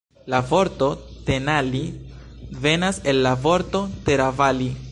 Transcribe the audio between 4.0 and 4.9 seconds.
Teravali.